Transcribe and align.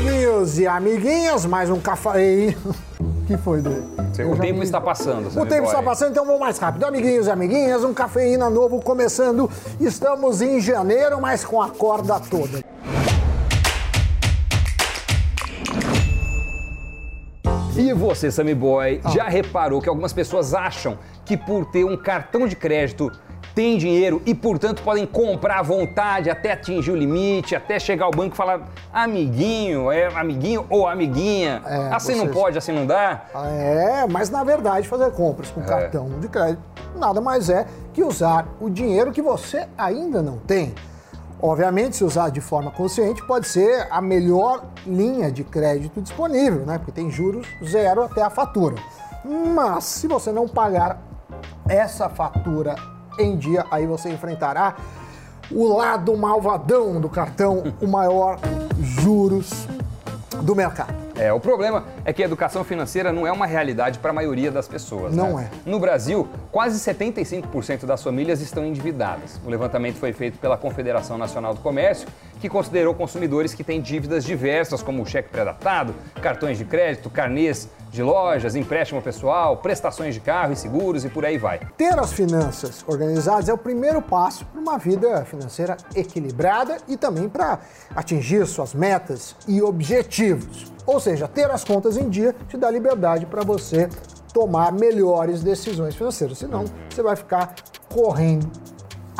Amiguinhos 0.00 0.58
e 0.58 0.66
amiguinhas, 0.66 1.44
mais 1.44 1.68
um 1.68 1.78
café. 1.78 2.56
que 3.28 3.36
foi 3.36 3.60
dele? 3.60 3.84
O 4.32 4.36
tempo 4.38 4.62
está 4.62 4.80
passando. 4.80 5.28
O 5.38 5.44
tempo 5.44 5.66
está 5.66 5.82
passando, 5.82 6.12
então 6.12 6.24
vamos 6.24 6.40
mais 6.40 6.56
rápido. 6.56 6.84
Amiguinhos 6.84 7.26
e 7.26 7.30
amiguinhas, 7.30 7.84
um 7.84 7.92
cafeína 7.92 8.48
novo 8.48 8.80
começando. 8.80 9.50
Estamos 9.78 10.40
em 10.40 10.58
janeiro, 10.58 11.20
mas 11.20 11.44
com 11.44 11.60
a 11.60 11.68
corda 11.68 12.18
toda. 12.18 12.64
E 17.76 17.92
você, 17.92 18.30
Sammy 18.30 18.54
Boy, 18.54 19.02
já 19.12 19.28
reparou 19.28 19.82
que 19.82 19.88
algumas 19.90 20.14
pessoas 20.14 20.54
acham 20.54 20.96
que 21.26 21.36
por 21.36 21.66
ter 21.66 21.84
um 21.84 21.96
cartão 21.98 22.48
de 22.48 22.56
crédito 22.56 23.12
têm 23.54 23.76
dinheiro 23.78 24.22
e, 24.24 24.34
portanto, 24.34 24.82
podem 24.82 25.06
comprar 25.06 25.58
à 25.58 25.62
vontade 25.62 26.30
até 26.30 26.52
atingir 26.52 26.90
o 26.90 26.96
limite, 26.96 27.54
até 27.56 27.78
chegar 27.78 28.04
ao 28.06 28.10
banco 28.10 28.34
e 28.34 28.36
falar 28.36 28.68
amiguinho, 28.92 29.90
é 29.90 30.06
amiguinho 30.14 30.66
ou 30.70 30.86
amiguinha. 30.86 31.62
É, 31.66 31.94
assim 31.94 32.14
não 32.14 32.24
vocês- 32.24 32.34
pode, 32.36 32.58
assim 32.58 32.72
não 32.72 32.86
dá. 32.86 33.24
É, 33.58 34.06
mas 34.10 34.30
na 34.30 34.42
verdade 34.44 34.86
fazer 34.88 35.10
compras 35.12 35.50
com 35.50 35.62
cartão 35.62 36.08
de 36.20 36.28
crédito 36.28 36.62
nada 36.96 37.20
mais 37.20 37.48
é 37.48 37.66
que 37.94 38.02
usar 38.02 38.46
o 38.60 38.68
dinheiro 38.68 39.12
que 39.12 39.22
você 39.22 39.66
ainda 39.78 40.20
não 40.22 40.38
tem. 40.38 40.74
Obviamente, 41.42 41.96
se 41.96 42.04
usar 42.04 42.28
de 42.30 42.40
forma 42.40 42.70
consciente, 42.70 43.24
pode 43.26 43.48
ser 43.48 43.86
a 43.90 44.00
melhor 44.02 44.62
linha 44.86 45.32
de 45.32 45.42
crédito 45.42 46.02
disponível, 46.02 46.66
né? 46.66 46.76
Porque 46.76 46.92
tem 46.92 47.10
juros 47.10 47.46
zero 47.64 48.02
até 48.02 48.20
a 48.22 48.28
fatura. 48.28 48.74
Mas 49.24 49.84
se 49.84 50.06
você 50.06 50.30
não 50.32 50.46
pagar 50.46 51.00
essa 51.66 52.08
fatura 52.10 52.74
em 53.22 53.36
dia, 53.36 53.64
aí 53.70 53.86
você 53.86 54.08
enfrentará 54.08 54.76
o 55.50 55.76
lado 55.76 56.16
malvadão 56.16 57.00
do 57.00 57.08
cartão, 57.08 57.64
o 57.80 57.86
maior 57.86 58.38
juros 58.78 59.66
do 60.42 60.54
mercado. 60.54 60.94
É, 61.20 61.30
o 61.30 61.38
problema 61.38 61.84
é 62.02 62.14
que 62.14 62.22
a 62.22 62.24
educação 62.24 62.64
financeira 62.64 63.12
não 63.12 63.26
é 63.26 63.32
uma 63.32 63.44
realidade 63.44 63.98
para 63.98 64.10
a 64.10 64.14
maioria 64.14 64.50
das 64.50 64.66
pessoas. 64.66 65.14
Não 65.14 65.36
né? 65.36 65.50
é. 65.52 65.70
No 65.70 65.78
Brasil, 65.78 66.26
quase 66.50 66.78
75% 66.78 67.84
das 67.84 68.02
famílias 68.02 68.40
estão 68.40 68.64
endividadas. 68.64 69.38
O 69.44 69.50
levantamento 69.50 69.96
foi 69.96 70.14
feito 70.14 70.38
pela 70.38 70.56
Confederação 70.56 71.18
Nacional 71.18 71.52
do 71.52 71.60
Comércio, 71.60 72.08
que 72.40 72.48
considerou 72.48 72.94
consumidores 72.94 73.52
que 73.52 73.62
têm 73.62 73.82
dívidas 73.82 74.24
diversas, 74.24 74.82
como 74.82 75.04
cheque 75.04 75.28
pré-datado, 75.28 75.94
cartões 76.22 76.56
de 76.56 76.64
crédito, 76.64 77.10
carnês 77.10 77.68
de 77.90 78.02
lojas, 78.02 78.54
empréstimo 78.54 79.02
pessoal, 79.02 79.56
prestações 79.56 80.14
de 80.14 80.20
carro 80.20 80.52
e 80.52 80.56
seguros 80.56 81.04
e 81.04 81.08
por 81.08 81.24
aí 81.24 81.36
vai. 81.36 81.60
Ter 81.76 81.98
as 81.98 82.12
finanças 82.12 82.84
organizadas 82.86 83.48
é 83.48 83.52
o 83.52 83.58
primeiro 83.58 84.00
passo 84.00 84.44
para 84.44 84.60
uma 84.60 84.78
vida 84.78 85.24
financeira 85.24 85.76
equilibrada 85.94 86.78
e 86.86 86.96
também 86.96 87.28
para 87.28 87.58
atingir 87.94 88.46
suas 88.46 88.74
metas 88.74 89.34
e 89.48 89.60
objetivos. 89.60 90.72
Ou 90.86 91.00
seja, 91.00 91.26
ter 91.26 91.50
as 91.50 91.64
contas 91.64 91.96
em 91.96 92.08
dia 92.08 92.34
te 92.48 92.56
dá 92.56 92.70
liberdade 92.70 93.26
para 93.26 93.42
você 93.42 93.88
tomar 94.32 94.72
melhores 94.72 95.42
decisões 95.42 95.96
financeiras. 95.96 96.38
Senão, 96.38 96.64
você 96.88 97.02
vai 97.02 97.16
ficar 97.16 97.54
correndo 97.88 98.48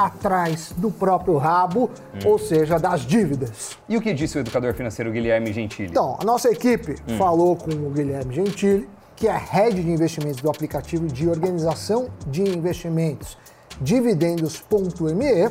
atrás 0.07 0.73
do 0.77 0.91
próprio 0.91 1.37
rabo, 1.37 1.91
ou 2.25 2.39
seja, 2.39 2.79
das 2.79 3.03
dívidas. 3.03 3.77
E 3.89 3.97
o 3.97 4.01
que 4.01 4.13
disse 4.13 4.39
o 4.39 4.41
educador 4.41 4.75
financeiro 4.75 5.11
Guilherme 5.11 5.53
Gentili? 5.53 5.89
Então, 5.89 6.17
a 6.21 6.25
nossa 6.25 6.51
equipe 6.51 6.97
falou 7.19 7.57
com 7.57 7.71
o 7.71 7.91
Guilherme 7.91 8.35
Gentili, 8.35 8.89
que 9.17 9.29
é 9.29 9.37
head 9.37 9.83
de 9.83 9.91
investimentos 9.91 10.41
do 10.41 10.49
aplicativo 10.49 11.07
de 11.07 11.29
organização 11.29 12.09
de 12.27 12.43
investimentos 12.43 13.37
dividendos.me, 13.81 15.51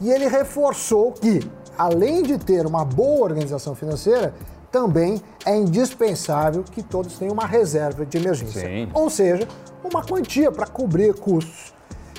e 0.00 0.10
ele 0.10 0.28
reforçou 0.28 1.12
que, 1.12 1.40
além 1.76 2.22
de 2.22 2.38
ter 2.38 2.66
uma 2.66 2.84
boa 2.84 3.24
organização 3.24 3.74
financeira, 3.74 4.34
também 4.70 5.20
é 5.44 5.56
indispensável 5.56 6.62
que 6.62 6.82
todos 6.82 7.18
tenham 7.18 7.32
uma 7.32 7.46
reserva 7.46 8.06
de 8.06 8.18
emergência. 8.18 8.62
Sim. 8.62 8.88
Ou 8.94 9.10
seja, 9.10 9.46
uma 9.82 10.02
quantia 10.02 10.50
para 10.52 10.66
cobrir 10.66 11.14
custos 11.14 11.74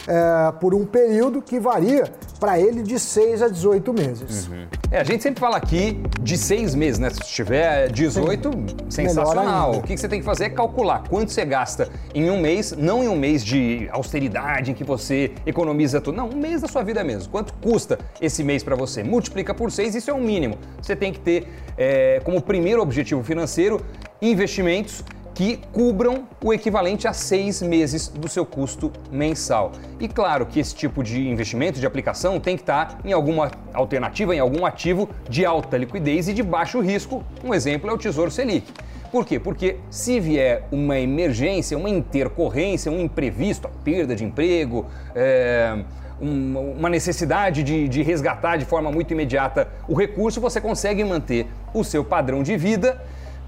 é, 0.07 0.51
por 0.59 0.73
um 0.73 0.85
período 0.85 1.41
que 1.41 1.59
varia 1.59 2.05
para 2.39 2.59
ele 2.59 2.81
de 2.81 2.99
6 2.99 3.41
a 3.41 3.47
18 3.47 3.93
meses. 3.93 4.49
É, 4.89 4.99
a 4.99 5.03
gente 5.03 5.23
sempre 5.23 5.39
fala 5.39 5.55
aqui 5.55 6.01
de 6.19 6.37
seis 6.37 6.75
meses, 6.75 6.99
né? 6.99 7.09
Se 7.09 7.21
tiver 7.21 7.89
18, 7.91 8.51
sensacional. 8.89 9.67
ainda. 9.67 9.77
O 9.77 9.81
que 9.83 9.95
você 9.95 10.09
tem 10.09 10.19
que 10.19 10.25
fazer 10.25 10.45
é 10.45 10.49
calcular 10.49 11.03
quanto 11.07 11.31
você 11.31 11.45
gasta 11.45 11.87
em 12.13 12.29
um 12.29 12.41
mês, 12.41 12.73
não 12.73 13.01
em 13.01 13.07
um 13.07 13.15
mês 13.15 13.41
de 13.41 13.87
austeridade 13.91 14.71
em 14.71 14.73
que 14.73 14.83
você 14.83 15.31
economiza 15.45 16.01
tudo. 16.01 16.17
Não, 16.17 16.27
um 16.27 16.35
mês 16.35 16.61
da 16.61 16.67
sua 16.67 16.83
vida 16.83 17.03
mesmo. 17.03 17.31
Quanto 17.31 17.53
custa 17.53 17.99
esse 18.19 18.43
mês 18.43 18.63
para 18.63 18.75
você? 18.75 19.01
Multiplica 19.01 19.53
por 19.53 19.71
seis, 19.71 19.95
isso 19.95 20.09
é 20.09 20.13
o 20.13 20.19
mínimo. 20.19 20.57
Você 20.81 20.95
tem 20.95 21.13
que 21.13 21.19
ter 21.19 21.47
é, 21.77 22.19
como 22.25 22.41
primeiro 22.41 22.81
objetivo 22.81 23.23
financeiro 23.23 23.79
investimentos 24.21 25.03
que 25.33 25.59
cubram 25.71 26.27
o 26.43 26.53
equivalente 26.53 27.07
a 27.07 27.13
seis 27.13 27.61
meses 27.61 28.07
do 28.09 28.27
seu 28.27 28.45
custo 28.45 28.91
mensal. 29.11 29.71
E 29.99 30.07
claro 30.07 30.45
que 30.45 30.59
esse 30.59 30.75
tipo 30.75 31.03
de 31.03 31.29
investimento, 31.29 31.79
de 31.79 31.85
aplicação, 31.85 32.39
tem 32.39 32.55
que 32.55 32.63
estar 32.63 32.99
em 33.05 33.13
alguma 33.13 33.49
alternativa, 33.73 34.35
em 34.35 34.39
algum 34.39 34.65
ativo 34.65 35.09
de 35.29 35.45
alta 35.45 35.77
liquidez 35.77 36.27
e 36.27 36.33
de 36.33 36.43
baixo 36.43 36.79
risco. 36.81 37.23
Um 37.43 37.53
exemplo 37.53 37.89
é 37.89 37.93
o 37.93 37.97
Tesouro 37.97 38.29
Selic. 38.29 38.71
Por 39.11 39.25
quê? 39.25 39.39
Porque 39.39 39.77
se 39.89 40.19
vier 40.19 40.67
uma 40.71 40.97
emergência, 40.97 41.77
uma 41.77 41.89
intercorrência, 41.89 42.91
um 42.91 43.01
imprevisto, 43.01 43.67
a 43.67 43.71
perda 43.83 44.15
de 44.15 44.23
emprego, 44.23 44.85
é, 45.13 45.77
um- 46.21 46.75
uma 46.77 46.89
necessidade 46.89 47.63
de, 47.63 47.89
de 47.89 48.03
resgatar 48.03 48.57
de 48.57 48.63
forma 48.63 48.91
muito 48.91 49.11
imediata 49.11 49.67
o 49.87 49.93
recurso, 49.95 50.39
você 50.39 50.61
consegue 50.61 51.03
manter 51.03 51.47
o 51.73 51.83
seu 51.83 52.05
padrão 52.05 52.41
de 52.41 52.55
vida 52.55 53.01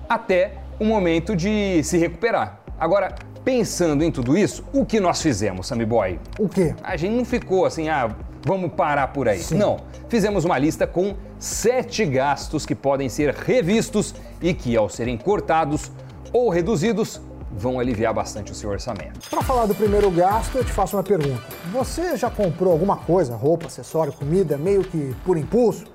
até 0.09 0.62
o 0.79 0.85
momento 0.85 1.35
de 1.35 1.83
se 1.83 1.97
recuperar. 1.97 2.61
Agora, 2.79 3.15
pensando 3.43 4.03
em 4.03 4.11
tudo 4.11 4.37
isso, 4.37 4.63
o 4.73 4.85
que 4.85 4.99
nós 4.99 5.21
fizemos, 5.21 5.67
Sammy 5.67 5.85
Boy? 5.85 6.19
O 6.39 6.49
quê? 6.49 6.75
A 6.83 6.95
gente 6.97 7.15
não 7.15 7.25
ficou 7.25 7.65
assim, 7.65 7.89
ah, 7.89 8.15
vamos 8.45 8.71
parar 8.73 9.07
por 9.07 9.27
aí. 9.27 9.41
Não. 9.51 9.77
Fizemos 10.09 10.45
uma 10.45 10.57
lista 10.57 10.85
com 10.85 11.15
sete 11.39 12.05
gastos 12.05 12.65
que 12.65 12.75
podem 12.75 13.09
ser 13.09 13.33
revistos 13.33 14.13
e 14.41 14.53
que, 14.53 14.75
ao 14.75 14.89
serem 14.89 15.17
cortados 15.17 15.91
ou 16.31 16.49
reduzidos, 16.49 17.21
vão 17.51 17.79
aliviar 17.79 18.13
bastante 18.13 18.51
o 18.51 18.55
seu 18.55 18.69
orçamento. 18.69 19.29
Para 19.29 19.41
falar 19.43 19.65
do 19.65 19.75
primeiro 19.75 20.09
gasto, 20.09 20.57
eu 20.57 20.63
te 20.63 20.71
faço 20.71 20.95
uma 20.95 21.03
pergunta. 21.03 21.43
Você 21.71 22.17
já 22.17 22.29
comprou 22.29 22.73
alguma 22.73 22.97
coisa, 22.97 23.35
roupa, 23.35 23.67
acessório, 23.67 24.11
comida, 24.13 24.57
meio 24.57 24.83
que 24.83 25.15
por 25.23 25.37
impulso, 25.37 25.85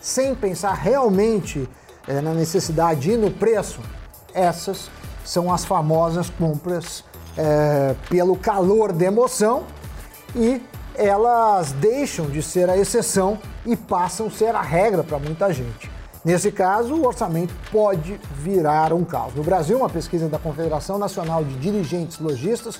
sem 0.00 0.34
pensar 0.34 0.74
realmente 0.74 1.68
eh, 2.06 2.20
na 2.20 2.34
necessidade 2.34 3.10
e 3.10 3.16
no 3.16 3.30
preço? 3.30 3.80
Essas 4.36 4.90
são 5.24 5.50
as 5.50 5.64
famosas 5.64 6.28
compras 6.28 7.02
eh, 7.38 7.94
pelo 8.10 8.36
calor 8.36 8.92
da 8.92 9.06
emoção 9.06 9.64
e 10.34 10.62
elas 10.94 11.72
deixam 11.72 12.26
de 12.26 12.42
ser 12.42 12.68
a 12.68 12.76
exceção 12.76 13.38
e 13.64 13.74
passam 13.74 14.26
a 14.26 14.30
ser 14.30 14.54
a 14.54 14.60
regra 14.60 15.02
para 15.02 15.18
muita 15.18 15.50
gente. 15.52 15.90
Nesse 16.22 16.52
caso, 16.52 16.94
o 16.94 17.06
orçamento 17.06 17.54
pode 17.72 18.20
virar 18.34 18.92
um 18.92 19.04
caos. 19.04 19.34
No 19.34 19.42
Brasil, 19.42 19.78
uma 19.78 19.88
pesquisa 19.88 20.28
da 20.28 20.38
Confederação 20.38 20.98
Nacional 20.98 21.42
de 21.42 21.54
Dirigentes 21.54 22.18
Logistas 22.18 22.78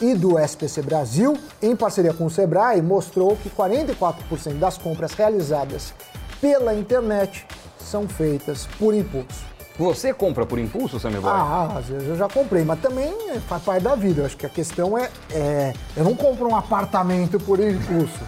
e 0.00 0.14
do 0.14 0.38
SPC 0.38 0.82
Brasil, 0.82 1.36
em 1.60 1.74
parceria 1.74 2.14
com 2.14 2.26
o 2.26 2.30
Sebrae, 2.30 2.80
mostrou 2.80 3.36
que 3.36 3.50
44% 3.50 4.58
das 4.58 4.78
compras 4.78 5.12
realizadas 5.14 5.92
pela 6.40 6.74
internet 6.74 7.46
são 7.78 8.08
feitas 8.08 8.68
por 8.78 8.94
impulso. 8.94 9.51
Você 9.78 10.12
compra 10.12 10.44
por 10.44 10.58
impulso, 10.58 11.00
Sammy 11.00 11.18
Boy? 11.18 11.30
Ah, 11.32 11.76
às 11.78 11.86
vezes 11.86 12.08
eu 12.08 12.16
já 12.16 12.28
comprei, 12.28 12.64
mas 12.64 12.78
também 12.80 13.12
é, 13.30 13.40
faz 13.40 13.62
parte 13.62 13.82
da 13.82 13.94
vida. 13.94 14.22
Eu 14.22 14.26
acho 14.26 14.36
que 14.36 14.44
a 14.44 14.48
questão 14.48 14.96
é, 14.98 15.08
é, 15.30 15.72
eu 15.96 16.04
não 16.04 16.14
compro 16.14 16.48
um 16.48 16.56
apartamento 16.56 17.40
por 17.40 17.58
impulso, 17.58 18.18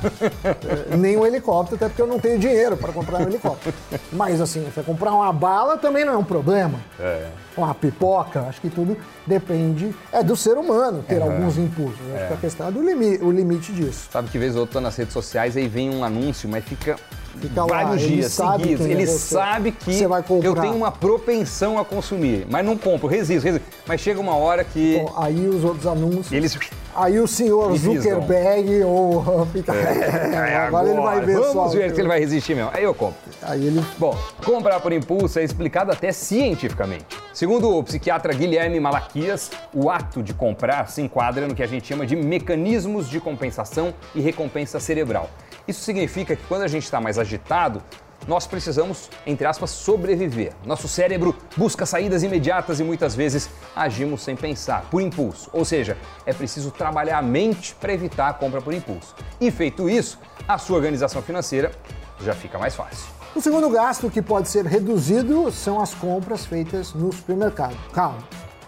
É, 0.91 0.97
nem 0.97 1.16
um 1.16 1.27
helicóptero, 1.27 1.77
até 1.77 1.88
porque 1.88 2.00
eu 2.00 2.06
não 2.06 2.19
tenho 2.19 2.38
dinheiro 2.38 2.77
para 2.77 2.93
comprar 2.93 3.21
um 3.21 3.28
helicóptero. 3.28 3.75
Mas 4.10 4.41
assim, 4.41 4.65
você 4.65 4.82
comprar 4.82 5.12
uma 5.12 5.32
bala 5.32 5.77
também 5.77 6.05
não 6.05 6.15
é 6.15 6.16
um 6.16 6.25
problema. 6.25 6.79
É. 6.99 7.29
Uma 7.56 7.75
pipoca, 7.75 8.43
acho 8.49 8.61
que 8.61 8.70
tudo 8.70 8.96
depende 9.26 9.94
é 10.12 10.23
do 10.23 10.37
ser 10.37 10.56
humano 10.56 11.05
ter 11.06 11.23
alguns 11.23 11.58
impulsos. 11.58 12.00
Eu 12.08 12.17
Acho 12.17 12.29
que 12.29 12.35
a 12.35 12.37
questão 12.37 12.69
é 12.69 12.70
do 12.73 12.82
limi, 12.82 13.19
o 13.19 13.31
limite 13.31 13.73
disso. 13.73 14.08
Sabe 14.11 14.29
que 14.29 14.38
vez 14.38 14.55
ou 14.55 14.62
outra 14.62 14.81
nas 14.81 14.96
redes 14.96 15.12
sociais 15.12 15.56
aí 15.56 15.69
vem 15.69 15.91
um 15.94 16.02
anúncio, 16.02 16.49
mas 16.49 16.64
fica, 16.64 16.96
Fica 17.40 17.60
lá, 17.64 17.84
vários 17.84 18.02
ele 18.04 18.16
dias 18.16 18.32
sabe 18.32 18.62
seguidos. 18.62 18.86
é 18.86 18.90
Ele 18.90 19.06
você. 19.06 19.34
sabe 19.34 19.72
que 19.72 20.02
eu 20.42 20.54
tenho 20.54 20.75
uma 20.76 20.90
propensão 20.92 21.78
a 21.78 21.84
consumir, 21.84 22.46
mas 22.48 22.64
não 22.64 22.76
compro, 22.76 23.06
resisto, 23.08 23.44
resisto. 23.44 23.66
Mas 23.86 24.00
chega 24.00 24.20
uma 24.20 24.36
hora 24.36 24.64
que 24.64 24.98
Bom, 24.98 25.12
aí 25.16 25.48
os 25.48 25.64
outros 25.64 25.86
anúncios. 25.86 26.32
eles 26.32 26.58
Aí 26.96 27.19
o 27.19 27.26
senhor. 27.26 27.76
Zuckerberg 27.76 28.84
ou 28.84 29.46
fica. 29.52 29.72
É, 30.44 30.56
agora, 30.56 30.88
ele 30.88 31.00
vai 31.00 31.20
ver 31.20 31.34
Vamos 31.38 31.52
só. 31.52 31.69
ver 31.69 31.92
se 31.94 32.00
ele 32.00 32.08
vai 32.08 32.20
resistir 32.20 32.54
mesmo. 32.54 32.70
Aí 32.72 32.84
eu 32.84 32.94
compro. 32.94 33.16
Aí 33.42 33.66
ele 33.66 33.84
Bom, 33.98 34.16
comprar 34.44 34.78
por 34.81 34.92
impulso 34.92 35.38
é 35.38 35.44
explicado 35.44 35.90
até 35.90 36.12
cientificamente. 36.12 37.04
Segundo 37.32 37.76
o 37.76 37.82
psiquiatra 37.82 38.32
Guilherme 38.32 38.78
Malaquias, 38.78 39.50
o 39.72 39.90
ato 39.90 40.22
de 40.22 40.32
comprar 40.32 40.88
se 40.88 41.02
enquadra 41.02 41.48
no 41.48 41.54
que 41.54 41.62
a 41.62 41.66
gente 41.66 41.86
chama 41.88 42.06
de 42.06 42.14
mecanismos 42.14 43.08
de 43.08 43.19
compensação 43.20 43.92
e 44.14 44.20
recompensa 44.20 44.78
cerebral. 44.78 45.28
Isso 45.66 45.82
significa 45.82 46.37
que 46.37 46.43
quando 46.46 46.62
a 46.62 46.69
gente 46.69 46.84
está 46.84 47.00
mais 47.00 47.19
agitado, 47.19 47.82
nós 48.26 48.46
precisamos, 48.46 49.11
entre 49.26 49.46
aspas, 49.46 49.70
sobreviver. 49.70 50.52
Nosso 50.64 50.88
cérebro 50.88 51.37
busca 51.56 51.84
saídas 51.84 52.22
imediatas 52.22 52.81
e 52.81 52.84
muitas 52.84 53.14
vezes 53.14 53.50
agimos 53.75 54.22
sem 54.22 54.37
pensar, 54.37 54.82
por 54.90 55.00
impulso. 55.00 55.50
Ou 55.52 55.64
seja, 55.64 55.96
é 56.25 56.32
preciso 56.32 56.70
trabalhar 56.70 57.19
a 57.19 57.22
mente 57.22 57.75
para 57.75 57.93
evitar 57.93 58.28
a 58.28 58.32
compra 58.32 58.61
por 58.61 58.72
impulso. 58.72 59.14
E 59.40 59.50
feito 59.50 59.88
isso, 59.88 60.19
a 60.46 60.58
sua 60.58 60.76
organização 60.76 61.22
financeira 61.22 61.72
já 62.20 62.34
fica 62.34 62.58
mais 62.58 62.75
fácil. 62.75 63.06
O 63.34 63.40
segundo 63.40 63.69
gasto 63.69 64.10
que 64.10 64.22
pode 64.22 64.49
ser 64.49 64.64
reduzido 64.64 65.50
são 65.50 65.81
as 65.81 65.93
compras 65.93 66.46
feitas 66.46 66.94
no 66.94 67.12
supermercado. 67.12 67.76
Calma, 67.93 68.19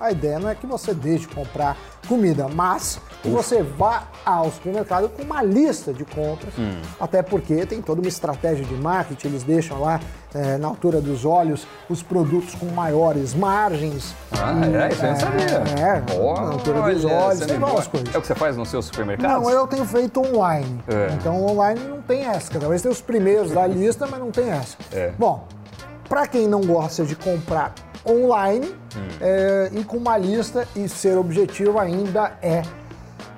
a 0.00 0.10
ideia 0.10 0.38
não 0.38 0.48
é 0.50 0.54
que 0.54 0.66
você 0.66 0.92
deixe 0.92 1.26
de 1.26 1.34
comprar 1.34 1.76
comida, 2.06 2.46
mas 2.48 2.98
que 3.22 3.28
você 3.28 3.62
vá 3.62 4.04
ao 4.24 4.50
supermercado 4.52 5.08
com 5.08 5.22
uma 5.22 5.42
lista 5.42 5.92
de 5.92 6.04
compras, 6.04 6.52
Hum. 6.58 6.80
até 7.00 7.22
porque 7.22 7.66
tem 7.66 7.82
toda 7.82 8.00
uma 8.00 8.08
estratégia 8.08 8.64
de 8.64 8.74
marketing, 8.74 9.28
eles 9.28 9.42
deixam 9.42 9.80
lá 9.80 9.98
eh, 10.34 10.58
na 10.58 10.68
altura 10.68 11.00
dos 11.00 11.24
olhos 11.24 11.66
os 11.88 12.02
produtos 12.02 12.54
com 12.54 12.66
maiores 12.66 13.32
margens. 13.34 14.14
Ah, 14.32 14.52
E, 14.66 14.74
é? 14.76 14.88
Isso 14.88 15.04
eu 15.04 15.10
não 15.10 15.20
sabia. 15.20 15.46
É, 15.46 16.02
na 16.12 16.52
altura 16.52 16.82
dos 16.92 17.04
Olha, 17.06 17.14
olhos, 17.14 17.38
você 17.38 17.46
tem 17.46 17.58
várias 17.58 17.86
coisas. 17.86 18.14
É 18.14 18.18
o 18.18 18.20
que 18.20 18.26
você 18.26 18.34
faz 18.34 18.56
no 18.56 18.66
seu 18.66 18.82
supermercado? 18.82 19.30
Não, 19.32 19.50
eu 19.50 19.66
tenho 19.66 19.84
feito 19.86 20.20
online. 20.20 20.78
É. 20.88 21.08
Então 21.14 21.42
online 21.46 21.80
não 21.88 22.02
tem 22.02 22.24
essa. 22.26 22.58
Talvez 22.58 22.82
tenha 22.82 22.92
os 22.92 23.00
primeiros 23.00 23.50
da 23.50 23.66
lista, 23.66 24.06
mas 24.10 24.20
não 24.20 24.30
tem 24.30 24.50
essa. 24.50 24.76
É. 24.92 25.12
Bom, 25.18 25.44
para 26.08 26.26
quem 26.26 26.46
não 26.46 26.60
gosta 26.60 27.04
de 27.04 27.16
comprar 27.16 27.72
online 28.08 28.66
Hum. 28.96 29.08
é, 29.20 29.70
e 29.72 29.84
com 29.84 29.96
uma 29.98 30.16
lista 30.16 30.66
e 30.74 30.88
ser 30.88 31.18
objetivo 31.18 31.78
ainda 31.78 32.38
é 32.40 32.62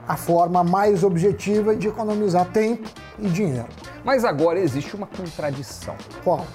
a 0.06 0.16
forma 0.16 0.62
mais 0.64 1.02
objetiva 1.02 1.74
de 1.76 1.88
economizar 1.88 2.46
tempo 2.46 2.88
e 3.18 3.28
dinheiro. 3.28 3.66
Mas 4.04 4.24
agora 4.24 4.58
existe 4.58 4.94
uma 4.96 5.06
contradição. 5.06 5.94
Qual? 6.24 6.46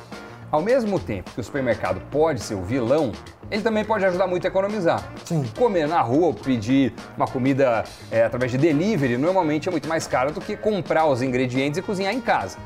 Ao 0.50 0.62
mesmo 0.62 1.00
tempo 1.00 1.32
que 1.32 1.40
o 1.42 1.44
supermercado 1.44 2.00
pode 2.12 2.40
ser 2.40 2.54
o 2.56 2.62
vilão, 2.64 3.12
ele 3.50 3.62
também 3.62 3.84
pode 3.84 4.06
ajudar 4.06 4.28
muito 4.28 4.46
a 4.46 4.48
economizar. 4.48 5.04
Sim. 5.26 5.44
Comer 5.58 5.88
na 5.88 6.00
rua 6.02 6.34
pedir 6.34 6.94
uma 7.18 7.28
comida 7.28 7.84
é, 8.12 8.24
através 8.24 8.52
de 8.52 8.58
delivery 8.58 9.18
normalmente 9.18 9.68
é 9.68 9.72
muito 9.72 9.90
mais 9.90 10.08
caro 10.08 10.32
do 10.32 10.40
que 10.40 10.56
comprar 10.56 11.08
os 11.08 11.22
ingredientes 11.22 11.78
e 11.80 11.82
cozinhar 11.82 12.14
em 12.14 12.22
casa. 12.22 12.58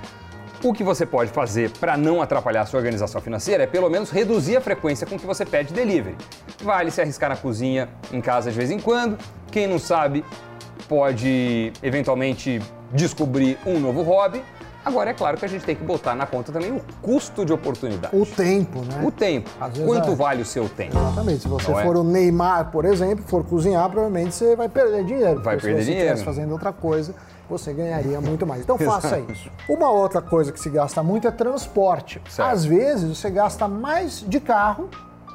O 0.63 0.74
que 0.74 0.83
você 0.83 1.06
pode 1.06 1.31
fazer 1.31 1.69
para 1.80 1.95
não 1.95 2.19
atrapalhar 2.19 2.65
sua 2.65 2.80
organização 2.80 3.21
financeira 3.21 3.63
é 3.63 3.68
pelo 3.68 3.89
menos 3.92 4.09
reduzir 4.09 4.57
a 4.57 4.62
frequência 4.62 5.06
com 5.06 5.18
que 5.18 5.25
você 5.25 5.45
pede 5.45 5.71
delivery. 5.71 6.15
Vale 6.63 6.89
se 6.89 7.00
arriscar 7.00 7.30
na 7.30 7.36
cozinha 7.36 7.88
em 8.12 8.19
casa 8.19 8.50
de 8.51 8.57
vez 8.57 8.71
em 8.71 8.80
quando. 8.80 9.19
Quem 9.51 9.68
não 9.68 9.77
sabe 9.77 10.25
pode 10.89 11.71
eventualmente 11.83 12.59
descobrir 12.92 13.59
um 13.68 13.80
novo 13.80 14.01
hobby. 14.01 14.42
Agora 14.88 15.10
é 15.10 15.13
claro 15.13 15.38
que 15.38 15.44
a 15.44 15.48
gente 15.50 15.66
tem 15.66 15.75
que 15.75 15.84
botar 15.84 16.16
na 16.16 16.25
conta 16.25 16.50
também 16.51 16.72
o 16.72 16.81
custo 17.01 17.44
de 17.44 17.51
oportunidade. 17.51 18.16
O 18.16 18.25
tempo, 18.25 18.80
né? 18.80 19.04
O 19.04 19.12
tempo. 19.12 19.50
Quanto 19.86 20.12
é. 20.12 20.16
vale 20.16 20.42
o 20.42 20.45
seu 20.45 20.69
tempo? 20.69 20.98
Exatamente. 20.98 21.42
Se 21.42 21.48
você 21.50 21.69
Não 21.72 21.80
é? 21.80 21.84
for 21.84 21.98
o 21.98 22.04
Neymar, 22.06 22.72
por 22.72 22.86
exemplo, 22.86 23.25
for 23.28 23.44
cozinhar, 23.44 23.89
provavelmente 23.89 24.34
você 24.34 24.56
vai 24.56 24.69
perder 24.69 25.04
dinheiro. 25.04 25.42
Vai 25.42 25.57
perder 25.57 25.80
se 25.80 25.86
você 25.86 25.92
dinheiro. 25.92 26.13
estivesse 26.13 26.24
fazendo 26.24 26.51
outra 26.54 26.72
coisa, 26.72 27.13
você 27.50 27.74
ganharia 27.74 28.22
muito 28.22 28.48
mais. 28.48 28.62
Então 28.62 28.78
faça 28.80 29.19
isso. 29.19 29.51
Uma 29.68 29.89
outra 29.89 30.22
coisa 30.22 30.54
que 30.54 30.60
se 30.60 30.69
gasta 30.69 31.04
muito 31.04 31.28
é 31.28 31.31
transporte. 31.31 32.22
Certo. 32.30 32.50
Às 32.50 32.63
vezes 32.63 33.18
você 33.18 33.30
gasta 33.30 33.68
mais 33.68 34.24
de 34.25 34.40
carro 34.40 34.90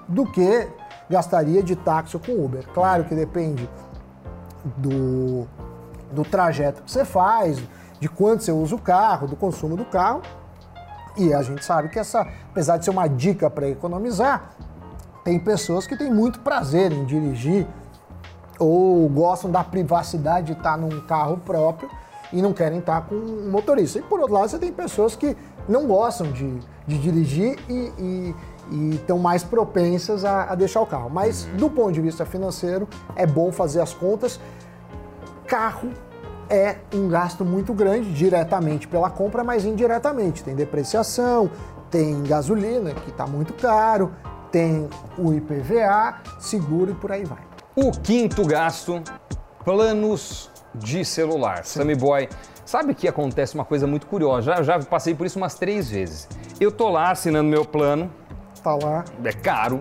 do 0.09 0.25
que 0.25 0.67
gastaria 1.11 1.63
de 1.63 1.77
táxi 1.77 2.17
ou 2.17 2.23
com 2.23 2.43
Uber. 2.43 2.67
Claro 2.73 3.05
que 3.05 3.15
depende 3.15 3.69
do, 4.77 5.47
do 6.11 6.25
trajeto 6.25 6.83
que 6.83 6.91
você 6.91 7.05
faz, 7.05 7.63
de 8.03 8.09
quanto 8.09 8.43
você 8.43 8.51
usa 8.51 8.75
o 8.75 8.81
carro, 8.81 9.29
do 9.29 9.37
consumo 9.37 9.77
do 9.77 9.85
carro. 9.85 10.23
E 11.17 11.33
a 11.33 11.41
gente 11.41 11.65
sabe 11.65 11.89
que 11.89 12.01
essa, 12.01 12.27
apesar 12.51 12.77
de 12.77 12.85
ser 12.85 12.91
uma 12.91 13.07
dica 13.07 13.49
para 13.49 13.69
economizar, 13.69 14.51
tem 15.23 15.39
pessoas 15.39 15.87
que 15.87 15.97
têm 15.97 16.11
muito 16.13 16.41
prazer 16.41 16.91
em 16.91 17.05
dirigir 17.05 17.65
ou 18.59 19.09
gostam 19.09 19.53
da 19.53 19.63
privacidade 19.63 20.47
de 20.49 20.53
estar 20.55 20.77
num 20.77 21.01
carro 21.03 21.37
próprio 21.37 21.89
e 22.33 22.43
não 22.43 22.53
querem 22.53 22.81
estar 22.81 23.03
com 23.03 23.15
um 23.15 23.49
motorista. 23.49 24.01
E 24.01 24.03
por 24.03 24.19
outro 24.19 24.35
lado, 24.35 24.49
você 24.49 24.59
tem 24.59 24.73
pessoas 24.73 25.15
que 25.15 25.37
não 25.69 25.87
gostam 25.87 26.27
de, 26.33 26.59
de 26.85 26.99
dirigir 26.99 27.57
e, 27.69 27.93
e- 27.99 28.35
e 28.71 28.95
estão 28.97 29.19
mais 29.19 29.45
propensas 29.45 30.25
a, 30.25 30.51
a 30.51 30.55
deixar 30.57 30.81
o 30.81 30.87
carro. 30.87 31.09
Mas 31.09 31.45
do 31.57 31.71
ponto 31.71 31.93
de 31.93 32.01
vista 32.01 32.27
financeiro, 32.27 32.89
é 33.15 33.25
bom 33.27 33.53
fazer 33.53 33.81
as 33.81 33.95
contas. 33.95 34.41
Carro 35.47 35.91
é 36.53 36.77
um 36.95 37.09
gasto 37.09 37.45
muito 37.47 37.73
grande, 37.73 38.13
diretamente 38.13 38.87
pela 38.87 39.09
compra, 39.09 39.43
mas 39.43 39.65
indiretamente. 39.65 40.45
Tem 40.45 40.55
depreciação, 40.55 41.51
tem 41.91 42.23
gasolina, 42.25 42.93
que 42.93 43.09
está 43.11 43.27
muito 43.27 43.55
caro, 43.55 44.13
tem 44.51 44.87
o 45.17 45.33
IPVA, 45.33 46.17
seguro 46.39 46.91
e 46.91 46.95
por 46.95 47.11
aí 47.11 47.25
vai. 47.25 47.39
O 47.75 47.91
quinto 47.91 48.45
gasto, 48.47 49.03
planos 49.65 50.51
de 50.75 51.05
celular. 51.05 51.65
Sammy 51.65 51.95
Boy, 51.95 52.29
sabe 52.67 52.95
que 52.95 53.09
acontece 53.09 53.55
uma 53.55 53.65
coisa 53.65 53.87
muito 53.87 54.07
curiosa? 54.07 54.43
Já, 54.57 54.63
já 54.63 54.79
passei 54.81 55.15
por 55.15 55.27
isso 55.27 55.39
umas 55.39 55.55
três 55.55 55.89
vezes. 55.91 56.29
Eu 56.61 56.71
tô 56.71 56.89
lá 56.91 57.11
assinando 57.11 57.49
meu 57.49 57.65
plano, 57.65 58.11
Tá 58.63 58.75
lá. 58.75 59.05
é 59.25 59.33
caro, 59.33 59.81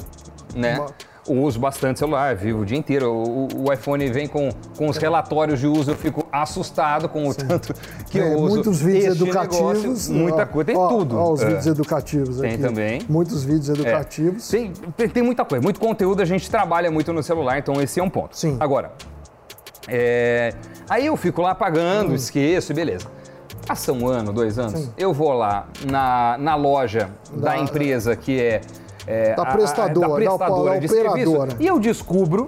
né? 0.56 0.78
Ba- 0.78 0.88
Eu 1.28 1.38
uso 1.44 1.60
bastante 1.60 2.00
celular, 2.00 2.36
vivo 2.36 2.62
o 2.62 2.66
dia 2.66 2.78
inteiro. 2.78 3.12
O, 3.14 3.48
o- 3.68 3.72
iPhone 3.74 4.10
vem 4.10 4.28
com, 4.28 4.50
com 4.76 4.90
os 4.90 4.98
relatórios 4.98 5.60
de 5.60 5.68
uso, 5.68 5.92
eu 5.92 5.96
fico 5.96 6.26
assustado 6.32 7.08
com 7.08 7.28
o 7.30 7.34
tanto 7.36 7.74
que 8.10 8.20
É, 8.20 8.34
eu 8.34 8.38
uso. 8.40 8.56
muitos 8.56 8.82
vídeos 8.82 9.16
educativos. 9.22 9.84
negócio, 9.84 10.14
muita 10.16 10.42
ó, 10.42 10.46
coisa, 10.48 10.66
tem 10.66 10.76
ó, 10.78 10.88
tudo. 10.88 11.18
Ó, 11.18 11.32
os 11.34 11.42
É. 11.42 11.46
vídeos 11.46 11.68
educativos 11.68 12.40
Tem 12.40 12.54
aqui. 12.56 12.64
também. 12.64 13.02
Muitos 13.08 13.44
vídeos 13.44 13.70
É. 13.70 13.74
educativos. 13.74 14.48
Tem, 14.50 14.74
tem- 14.98 15.10
tem 15.10 15.22
muita 15.24 15.46
coisa, 15.46 15.62
muito 15.64 15.80
conteúdo, 15.80 16.22
a 16.22 16.26
gente 16.26 16.50
trabalha 16.50 16.90
muito 16.90 17.14
no 17.14 17.22
celular, 17.22 17.60
então 17.60 17.80
esse 17.80 18.00
é 18.00 18.04
um 18.04 18.10
ponto. 18.10 18.36
Sim. 18.36 18.58
Agora, 18.60 18.92
é, 19.88 20.54
aí 20.90 21.06
eu 21.06 21.16
fico 21.16 21.42
lá 21.42 21.52
Hum. 21.52 21.56
pagando, 21.56 22.16
esqueço 22.16 22.72
e 22.72 22.76
beleza. 22.76 23.06
Passa 23.68 23.94
um 23.94 24.08
ano, 24.08 24.34
dois 24.34 24.58
anos, 24.58 24.80
Sim. 24.80 24.90
eu 24.98 25.14
vou 25.14 25.34
lá 25.34 25.68
na, 25.90 26.36
na 26.40 26.56
loja 26.56 27.10
da, 27.32 27.52
Da- 27.52 27.58
empresa 27.60 28.16
que 28.16 28.42
é. 28.42 28.62
É, 29.08 29.34
Da 29.36 29.44
a- 29.44 29.50
a- 29.50 29.52
prestadora, 29.54 30.08
da 30.10 30.16
prestadora 30.16 30.74
da 30.74 30.80
de 30.80 30.86
operadora. 30.88 31.52
serviço, 31.52 31.56
e 31.60 31.68
eu 31.68 31.80
descubro 31.80 32.48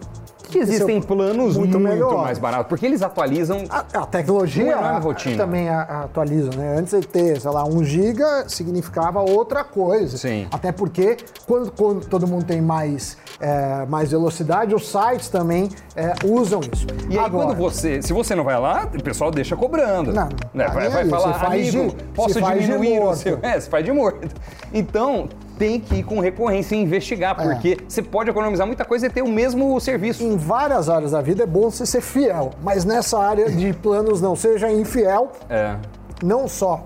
que 0.50 0.60
existem 0.60 0.98
Esse 0.98 1.06
é 1.06 1.08
planos 1.08 1.58
muito 1.58 1.80
muito, 1.80 2.16
mais 2.16 2.38
baratos, 2.38 2.68
porque 2.68 2.86
eles 2.86 3.02
atualizam. 3.02 3.64
A, 3.72 3.80
a 4.02 4.06
tecnologia 4.06 4.76
a- 4.76 5.00
rotina. 5.00 5.36
também 5.36 5.68
atualiza, 5.68 6.52
né? 6.56 6.76
Antes 6.78 7.00
de 7.02 7.08
ter, 7.08 7.42
sei 7.42 7.50
lá, 7.50 7.66
1 7.66 7.84
giga 7.84 8.46
significava 8.48 9.20
outra 9.20 9.64
coisa. 9.64 10.16
Sim. 10.16 10.48
Até 10.52 10.72
porque 10.72 11.18
quando, 11.48 11.72
quando 11.72 12.06
todo 12.06 12.28
mundo 12.28 12.46
tem 12.46 12.62
mais, 12.62 13.18
é, 13.40 13.84
mais 13.88 14.12
velocidade, 14.12 14.76
os 14.76 14.88
sites 14.88 15.28
também 15.30 15.70
é, 15.96 16.14
usam 16.24 16.60
isso. 16.72 16.86
E 17.10 17.18
aí, 17.18 17.26
Agora, 17.26 17.48
quando 17.48 17.58
você. 17.58 18.00
Se 18.04 18.14
você 18.14 18.36
não 18.36 18.44
vai 18.44 18.60
lá, 18.60 18.88
o 18.96 19.02
pessoal 19.02 19.32
deixa 19.32 19.56
cobrando. 19.58 20.14
Não, 20.14 20.30
né? 20.54 20.68
Vai, 20.68 20.84
nem 20.84 20.92
vai 20.92 21.10
falar, 21.10 21.46
amigo, 21.48 21.88
de- 21.96 22.04
posso 22.14 22.40
de 22.40 22.60
diminuir 22.60 23.00
o 23.00 23.04
morto." 23.06 23.18
seu. 23.18 23.40
É, 23.42 23.60
se 23.60 23.68
faz 23.68 23.84
de 23.84 23.92
morto. 23.92 24.28
Então, 24.72 25.28
tem 25.58 25.80
que 25.80 25.96
ir 25.96 26.04
com 26.04 26.20
recorrência 26.20 26.76
e 26.76 26.82
investigar, 26.82 27.36
É. 27.40 27.44
porque 27.44 27.78
você 27.88 28.02
pode 28.02 28.30
economizar 28.30 28.66
muita 28.66 28.84
coisa 28.86 29.06
e 29.08 29.10
ter 29.10 29.22
o 29.22 29.28
mesmo 29.30 29.80
serviço. 29.80 30.24
Em 30.24 30.36
várias 30.38 30.90
áreas 30.90 31.12
da 31.12 31.22
vida 31.22 31.44
é 31.44 31.46
bom 31.46 31.70
você 31.70 31.86
ser 31.86 32.02
fiel, 32.02 32.52
mas 32.62 32.84
nessa 32.86 33.20
área 33.20 33.50
de 33.50 33.72
planos 33.74 34.20
não 34.22 34.36
seja 34.36 34.72
infiel, 34.72 35.32
É. 35.50 35.76
não 36.24 36.48
só 36.48 36.84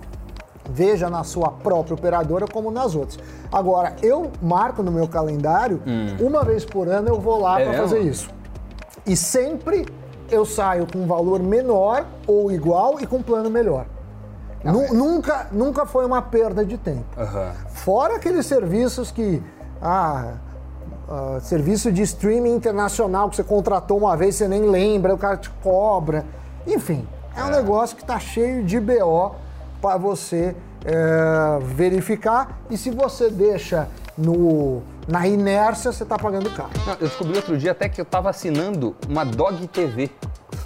veja 0.70 1.10
na 1.10 1.24
sua 1.24 1.50
própria 1.50 1.94
operadora 1.96 2.46
como 2.46 2.70
nas 2.70 2.94
outras. 2.94 3.18
Agora, 3.52 3.96
eu 4.04 4.32
marco 4.42 4.84
no 4.84 4.92
meu 4.92 5.08
calendário, 5.08 5.82
uma 6.20 6.44
vez 6.44 6.66
por 6.66 6.90
ano 6.90 7.08
eu 7.08 7.20
vou 7.22 7.40
lá 7.40 7.56
Hum. 7.56 7.60
É 7.60 7.66
para 7.66 7.78
fazer 7.78 8.00
isso. 8.00 8.30
E 9.06 9.16
sempre 9.16 9.86
eu 10.30 10.46
saio 10.46 10.86
com 10.92 11.00
um 11.00 11.08
valor 11.08 11.42
menor 11.42 12.06
ou 12.28 12.52
igual 12.52 13.00
e 13.00 13.08
com 13.08 13.16
um 13.18 13.24
plano 13.24 13.50
melhor. 13.50 13.86
Nu- 14.62 14.94
Nunca, 14.94 15.48
nunca 15.54 15.86
foi 15.86 16.06
uma 16.06 16.22
perda 16.22 16.66
de 16.66 16.78
tempo. 16.78 17.06
Aham. 17.18 17.52
Fora 17.88 18.18
aqueles 18.18 18.46
serviços 18.46 19.12
que. 19.12 19.42
Ah, 19.82 20.34
ah, 21.08 21.40
serviço 21.42 21.90
de 21.90 22.02
streaming 22.02 22.54
internacional 22.54 23.30
que 23.30 23.38
você 23.38 23.46
contratou 23.46 23.98
uma 23.98 24.18
vez, 24.18 24.36
você 24.36 24.46
nem 24.46 24.64
lembra, 24.64 25.16
o 25.16 25.18
cara 25.18 25.38
te 25.38 25.50
cobra. 25.64 26.26
Enfim, 26.68 27.08
é 27.34 27.42
um 27.46 27.50
negócio 27.50 27.96
que 27.96 28.02
está 28.02 28.20
cheio 28.20 28.62
de 28.66 28.78
BO 28.78 29.36
para 29.82 29.96
você 29.96 30.54
eh, 30.84 31.60
verificar. 31.62 32.60
E 32.70 32.78
se 32.78 32.92
você 32.92 33.30
deixa 33.30 33.88
no, 34.18 34.82
na 35.08 35.26
inércia, 35.26 35.94
você 35.94 36.04
está 36.04 36.20
pagando 36.20 36.50
caro. 36.50 36.72
Eu 37.00 37.08
descobri 37.08 37.38
outro 37.38 37.58
dia 37.58 37.72
até 37.72 37.88
que 37.88 38.02
eu 38.02 38.06
tava 38.06 38.30
assinando 38.30 38.98
uma 39.08 39.24
Dog 39.24 39.66
TV. 39.68 40.12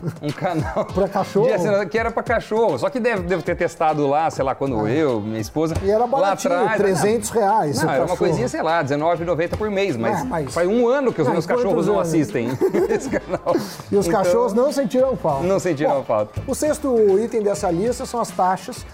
Um 0.21 0.31
canal. 0.31 0.85
Pra 0.85 1.07
cachorro? 1.07 1.47
de 1.47 1.85
Que 1.87 1.97
era 1.97 2.11
pra 2.11 2.23
cachorro. 2.23 2.77
Só 2.79 2.89
que 2.89 2.99
deve, 2.99 3.23
devo 3.23 3.41
ter 3.43 3.55
testado 3.55 4.07
lá, 4.07 4.29
sei 4.29 4.43
lá, 4.43 4.55
quando 4.55 4.87
eu, 4.87 5.21
minha 5.21 5.39
esposa. 5.39 5.75
E 5.83 5.89
era 5.89 5.99
lá 5.99 6.07
baratinho, 6.07 6.53
atrás, 6.53 6.77
300 6.77 7.29
reais 7.29 7.75
Não, 7.77 7.83
era 7.83 7.91
uma 7.91 7.99
cachorro. 8.09 8.17
coisinha, 8.17 8.47
sei 8.47 8.61
lá, 8.61 8.81
R$19,90 8.81 9.57
por 9.57 9.69
mês. 9.69 9.95
Mas, 9.97 10.21
É, 10.21 10.23
mas- 10.23 10.53
faz 10.53 10.67
um 10.67 10.87
ano 10.87 11.13
que 11.13 11.21
os 11.21 11.27
Ah, 11.27 11.31
meus 11.31 11.45
cachorros 11.45 11.87
não 11.87 11.95
anos? 11.95 12.07
assistem 12.07 12.49
esse 12.89 13.09
canal. 13.09 13.55
E 13.91 13.95
os 13.95 14.07
Então, 14.07 14.21
cachorros 14.23 14.53
não 14.53 14.71
sentiram 14.71 15.15
falta. 15.15 15.45
Não 15.45 15.59
sentiram 15.59 15.95
Bom, 15.99 16.03
falta. 16.03 16.41
O 16.47 16.55
sexto 16.55 17.19
item 17.19 17.41
dessa 17.43 17.69
lista 17.69 18.05
são 18.05 18.19
as 18.19 18.29
taxas 18.31 18.85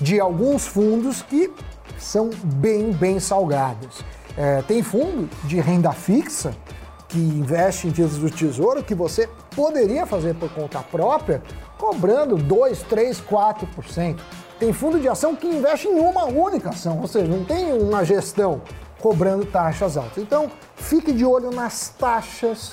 de 0.00 0.18
alguns 0.20 0.66
fundos 0.66 1.22
que 1.22 1.50
são 1.98 2.30
bem, 2.42 2.92
bem 2.92 3.18
salgados. 3.20 4.04
É, 4.36 4.62
tem 4.62 4.82
fundo 4.82 5.28
de 5.44 5.60
renda 5.60 5.92
fixa 5.92 6.52
que 7.14 7.20
investe 7.20 7.86
em 7.86 7.90
títulos 7.92 8.18
do 8.18 8.28
Tesouro 8.28 8.82
que 8.82 8.92
você 8.92 9.28
poderia 9.54 10.04
fazer 10.04 10.34
por 10.34 10.50
conta 10.50 10.80
própria, 10.80 11.40
cobrando 11.78 12.36
2, 12.36 12.82
3, 12.82 13.20
4%. 13.20 14.18
Tem 14.58 14.72
fundo 14.72 14.98
de 14.98 15.08
ação 15.08 15.36
que 15.36 15.46
investe 15.46 15.86
em 15.86 15.94
uma 15.94 16.24
única 16.24 16.70
ação, 16.70 17.00
ou 17.00 17.06
seja, 17.06 17.28
não 17.28 17.44
tem 17.44 17.72
uma 17.72 18.04
gestão 18.04 18.62
cobrando 19.00 19.46
taxas 19.46 19.96
altas. 19.96 20.18
Então, 20.18 20.50
fique 20.74 21.12
de 21.12 21.24
olho 21.24 21.52
nas 21.52 21.88
taxas 21.90 22.72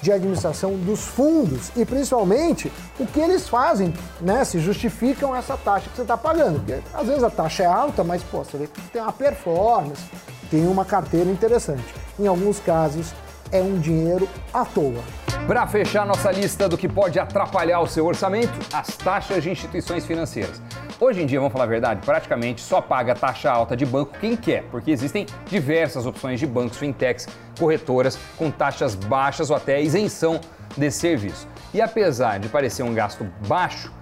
de 0.00 0.10
administração 0.10 0.72
dos 0.78 1.04
fundos 1.04 1.70
e 1.76 1.84
principalmente 1.84 2.72
o 2.98 3.04
que 3.04 3.20
eles 3.20 3.46
fazem, 3.46 3.92
né? 4.22 4.42
Se 4.42 4.58
justificam 4.58 5.36
essa 5.36 5.58
taxa 5.58 5.90
que 5.90 5.96
você 5.96 6.02
está 6.02 6.16
pagando. 6.16 6.60
Porque 6.60 6.80
às 6.94 7.06
vezes 7.06 7.22
a 7.22 7.28
taxa 7.28 7.64
é 7.64 7.66
alta, 7.66 8.02
mas 8.02 8.22
pô, 8.22 8.42
você 8.42 8.56
vê 8.56 8.66
que 8.66 8.80
tem 8.88 9.02
uma 9.02 9.12
performance, 9.12 10.02
tem 10.50 10.66
uma 10.66 10.86
carteira 10.86 11.28
interessante. 11.28 11.84
Em 12.18 12.26
alguns 12.26 12.58
casos 12.58 13.12
é 13.52 13.62
um 13.62 13.78
dinheiro 13.78 14.28
à 14.52 14.64
toa. 14.64 15.02
Para 15.46 15.66
fechar 15.66 16.06
nossa 16.06 16.30
lista 16.30 16.68
do 16.68 16.78
que 16.78 16.88
pode 16.88 17.18
atrapalhar 17.18 17.80
o 17.80 17.86
seu 17.86 18.06
orçamento, 18.06 18.52
as 18.72 18.96
taxas 18.96 19.42
de 19.42 19.50
instituições 19.50 20.06
financeiras. 20.06 20.60
Hoje 21.00 21.22
em 21.22 21.26
dia, 21.26 21.40
vamos 21.40 21.52
falar 21.52 21.64
a 21.64 21.68
verdade, 21.68 22.00
praticamente 22.04 22.60
só 22.60 22.80
paga 22.80 23.14
taxa 23.14 23.50
alta 23.50 23.74
de 23.76 23.86
banco 23.86 24.12
quem 24.20 24.36
quer, 24.36 24.64
porque 24.64 24.90
existem 24.90 25.26
diversas 25.46 26.04
opções 26.06 26.38
de 26.38 26.46
bancos, 26.46 26.76
fintechs, 26.76 27.26
corretoras 27.58 28.18
com 28.36 28.50
taxas 28.50 28.94
baixas 28.94 29.50
ou 29.50 29.56
até 29.56 29.80
isenção 29.80 30.40
desse 30.76 30.98
serviço. 30.98 31.48
E 31.72 31.80
apesar 31.80 32.38
de 32.38 32.48
parecer 32.48 32.82
um 32.82 32.92
gasto 32.92 33.26
baixo, 33.48 33.92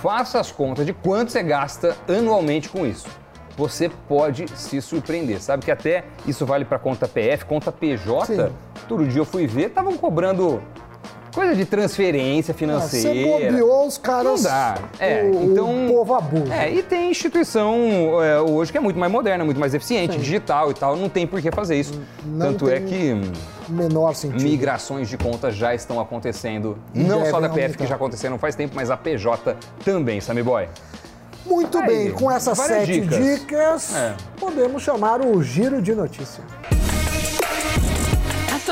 faça 0.00 0.40
as 0.40 0.50
contas 0.50 0.86
de 0.86 0.92
quanto 0.92 1.32
você 1.32 1.42
gasta 1.42 1.96
anualmente 2.08 2.68
com 2.68 2.86
isso. 2.86 3.08
Você 3.56 3.90
pode 4.08 4.46
se 4.56 4.80
surpreender. 4.80 5.42
Sabe 5.42 5.64
que 5.64 5.70
até 5.70 6.04
isso 6.26 6.46
vale 6.46 6.64
para 6.64 6.78
conta 6.78 7.08
PF, 7.08 7.44
conta 7.44 7.72
PJ. 7.72 8.26
Sim. 8.26 8.52
Todo 8.88 9.06
dia 9.06 9.20
eu 9.20 9.24
fui 9.24 9.46
ver, 9.46 9.68
estavam 9.68 9.96
cobrando 9.96 10.60
Coisa 11.38 11.54
de 11.54 11.64
transferência 11.64 12.54
financeira. 12.54 13.10
Ah, 13.10 13.38
você 13.38 13.46
bobeou 13.46 13.86
os 13.86 13.98
caras. 13.98 14.42
Não 14.42 14.50
dá. 14.50 14.78
É, 14.98 15.22
o, 15.22 15.44
então. 15.44 15.86
O 15.86 15.92
povo 15.92 16.14
abusa. 16.14 16.54
É, 16.54 16.72
e 16.72 16.82
tem 16.82 17.10
instituição 17.10 17.76
é, 18.22 18.40
hoje 18.40 18.72
que 18.72 18.78
é 18.78 18.80
muito 18.80 18.98
mais 18.98 19.12
moderna, 19.12 19.44
muito 19.44 19.60
mais 19.60 19.74
eficiente, 19.74 20.14
Sim. 20.14 20.18
digital 20.18 20.70
e 20.70 20.74
tal. 20.74 20.96
Não 20.96 21.08
tem 21.08 21.26
por 21.26 21.40
que 21.40 21.52
fazer 21.52 21.76
isso. 21.78 22.00
Não 22.24 22.46
Tanto 22.46 22.68
é 22.68 22.80
que. 22.80 23.14
Menor 23.68 24.14
sentido. 24.14 24.42
Migrações 24.42 25.08
de 25.08 25.16
contas 25.16 25.54
já 25.54 25.74
estão 25.74 26.00
acontecendo. 26.00 26.78
E 26.94 27.00
não 27.00 27.24
só 27.26 27.38
da 27.40 27.48
PF, 27.48 27.60
aumentar. 27.60 27.78
que 27.78 27.86
já 27.86 27.94
aconteceram 27.94 28.38
faz 28.38 28.54
tempo, 28.54 28.74
mas 28.74 28.90
a 28.90 28.96
PJ 28.96 29.56
também, 29.84 30.20
Sammy 30.20 30.42
Boy. 30.42 30.66
Muito 31.46 31.78
Aí, 31.78 31.86
bem, 31.86 32.10
com 32.10 32.30
essas 32.30 32.58
sete 32.58 33.00
dicas, 33.00 33.24
dicas 33.24 33.96
é. 33.96 34.14
podemos 34.40 34.82
chamar 34.82 35.20
o 35.24 35.42
Giro 35.42 35.80
de 35.80 35.94
Notícia. 35.94 36.42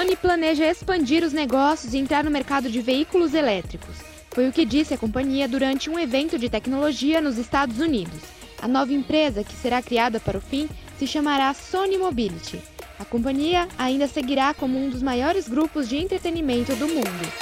Sony 0.06 0.14
planeja 0.14 0.64
expandir 0.64 1.24
os 1.24 1.32
negócios 1.32 1.92
e 1.92 1.98
entrar 1.98 2.22
no 2.22 2.30
mercado 2.30 2.70
de 2.70 2.80
veículos 2.80 3.34
elétricos. 3.34 3.96
Foi 4.30 4.48
o 4.48 4.52
que 4.52 4.64
disse 4.64 4.94
a 4.94 4.98
companhia 4.98 5.48
durante 5.48 5.90
um 5.90 5.98
evento 5.98 6.38
de 6.38 6.48
tecnologia 6.48 7.20
nos 7.20 7.38
Estados 7.38 7.80
Unidos. 7.80 8.20
A 8.62 8.68
nova 8.68 8.92
empresa, 8.92 9.42
que 9.42 9.56
será 9.56 9.82
criada 9.82 10.20
para 10.20 10.38
o 10.38 10.40
fim, 10.40 10.68
se 10.96 11.08
chamará 11.08 11.52
Sony 11.52 11.98
Mobility. 11.98 12.62
A 13.00 13.04
companhia 13.04 13.66
ainda 13.76 14.06
seguirá 14.06 14.54
como 14.54 14.78
um 14.78 14.88
dos 14.88 15.02
maiores 15.02 15.48
grupos 15.48 15.88
de 15.88 15.96
entretenimento 15.96 16.76
do 16.76 16.86
mundo. 16.86 17.32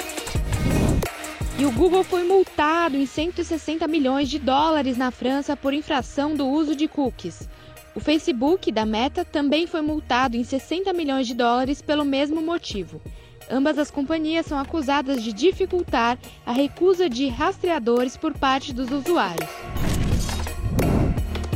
E 1.59 1.65
o 1.65 1.71
Google 1.71 2.03
foi 2.03 2.23
multado 2.23 2.97
em 2.97 3.05
160 3.05 3.87
milhões 3.87 4.27
de 4.27 4.39
dólares 4.39 4.97
na 4.97 5.11
França 5.11 5.55
por 5.55 5.71
infração 5.71 6.33
do 6.33 6.47
uso 6.47 6.75
de 6.75 6.87
cookies. 6.87 7.47
O 7.95 7.99
Facebook 8.01 8.73
da 8.73 8.85
Meta 8.85 9.23
também 9.23 9.65
foi 9.65 9.81
multado 9.81 10.35
em 10.35 10.43
60 10.43 10.91
milhões 10.91 11.25
de 11.25 11.33
dólares 11.33 11.81
pelo 11.81 12.03
mesmo 12.03 12.41
motivo. 12.41 13.01
Ambas 13.49 13.77
as 13.79 13.89
companhias 13.89 14.45
são 14.45 14.59
acusadas 14.59 15.23
de 15.23 15.31
dificultar 15.31 16.19
a 16.45 16.51
recusa 16.51 17.09
de 17.09 17.29
rastreadores 17.29 18.17
por 18.17 18.37
parte 18.37 18.73
dos 18.73 18.91
usuários. 18.91 19.49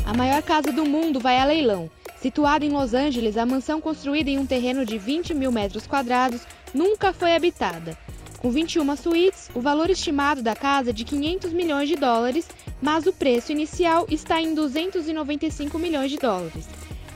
A 0.05 0.13
maior 0.15 0.41
casa 0.41 0.72
do 0.72 0.86
mundo 0.86 1.19
vai 1.19 1.38
a 1.38 1.46
leilão. 1.46 1.91
Situada 2.22 2.65
em 2.65 2.69
Los 2.69 2.93
Angeles, 2.93 3.36
a 3.36 3.46
mansão 3.46 3.81
construída 3.81 4.29
em 4.29 4.39
um 4.39 4.46
terreno 4.46 4.86
de 4.86 4.98
20 4.98 5.34
mil 5.34 5.51
metros 5.51 5.86
quadrados 5.86 6.48
nunca 6.74 7.12
foi 7.12 7.36
habitada. 7.36 7.98
Com 8.41 8.51
21 8.51 8.96
suítes, 8.96 9.50
o 9.53 9.60
valor 9.60 9.89
estimado 9.89 10.41
da 10.41 10.55
casa 10.55 10.91
é 10.91 10.93
de 10.93 11.03
500 11.03 11.51
milhões 11.51 11.89
de 11.89 11.98
dólares, 11.98 12.48
mas 12.81 13.05
o 13.05 13.12
preço 13.12 13.51
inicial 13.51 14.05
está 14.10 14.41
em 14.41 14.55
295 14.55 15.77
milhões 15.77 16.10
de 16.10 16.17
dólares. 16.17 16.65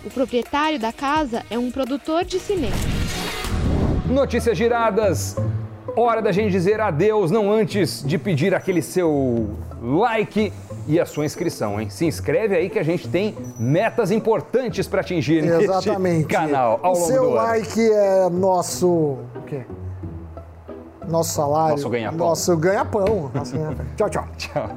O 0.04 0.10
proprietário 0.10 0.78
da 0.78 0.92
casa 0.92 1.44
é 1.50 1.58
um 1.58 1.72
produtor 1.72 2.26
de 2.26 2.42
cinema. 2.42 2.76
Notícias 4.06 4.58
giradas. 4.58 5.38
Hora 5.96 6.22
da 6.22 6.34
gente 6.34 6.52
dizer 6.52 6.82
adeus, 6.82 7.32
não 7.32 7.50
antes 7.50 8.04
de 8.06 8.18
pedir 8.18 8.54
aquele 8.54 8.82
seu 8.82 9.50
like 9.82 10.52
e 10.88 11.00
a 11.00 11.06
sua 11.06 11.24
inscrição, 11.24 11.80
hein? 11.80 11.90
Se 11.90 12.04
inscreve 12.04 12.54
aí 12.54 12.70
que 12.70 12.80
a 12.80 12.84
gente 12.84 13.08
tem 13.08 13.34
metas 13.58 14.12
importantes 14.12 14.90
para 14.90 15.00
atingir 15.00 15.46
Exatamente. 15.46 16.18
neste 16.18 16.34
canal 16.34 16.82
ao 16.84 16.94
o 16.94 16.96
longo 16.96 17.08
seu 17.08 17.30
like 17.30 17.80
é 17.80 18.30
nosso 18.30 18.88
o 18.88 19.44
quê? 19.48 19.62
Nosso 21.08 21.34
salário. 21.34 21.76
Nosso 21.76 21.90
ganha-pão. 21.90 22.18
Nosso 22.18 22.58
ganha-pão. 22.58 23.32
Nosso 23.34 23.58
ganha 23.58 23.76
tchau, 23.98 24.10
tchau. 24.10 24.28
Tchau. 24.38 24.70